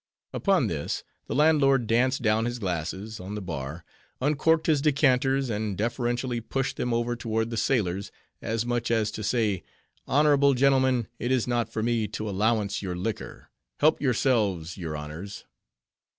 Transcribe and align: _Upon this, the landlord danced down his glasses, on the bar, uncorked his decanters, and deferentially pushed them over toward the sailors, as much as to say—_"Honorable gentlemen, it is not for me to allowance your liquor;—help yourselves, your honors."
_Upon 0.33 0.65
this, 0.65 1.03
the 1.27 1.35
landlord 1.35 1.85
danced 1.85 2.23
down 2.23 2.45
his 2.45 2.57
glasses, 2.57 3.19
on 3.19 3.35
the 3.35 3.39
bar, 3.41 3.85
uncorked 4.19 4.65
his 4.65 4.81
decanters, 4.81 5.47
and 5.47 5.77
deferentially 5.77 6.41
pushed 6.41 6.77
them 6.77 6.91
over 6.91 7.15
toward 7.15 7.51
the 7.51 7.55
sailors, 7.55 8.11
as 8.41 8.65
much 8.65 8.89
as 8.89 9.11
to 9.11 9.23
say—_"Honorable 9.23 10.55
gentlemen, 10.55 11.05
it 11.19 11.31
is 11.31 11.45
not 11.45 11.71
for 11.71 11.83
me 11.83 12.07
to 12.07 12.27
allowance 12.27 12.81
your 12.81 12.95
liquor;—help 12.95 14.01
yourselves, 14.01 14.75
your 14.75 14.97
honors." 14.97 15.45